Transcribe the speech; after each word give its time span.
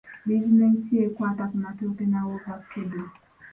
Bizinensi 0.27 0.91
ye 0.97 1.03
ekwata 1.07 1.43
ku 1.51 1.55
matooke 1.65 2.03
na 2.11 2.19
woovakkedo. 2.25 3.01